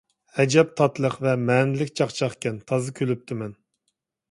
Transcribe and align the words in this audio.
ئەجەب 0.43 0.71
تاتلىق 0.79 1.17
ۋە 1.25 1.35
مەنىلىك 1.51 1.93
چاقچاقكەن! 2.01 2.59
تازا 2.73 2.97
كۈلۈپتىمەن. 3.03 3.57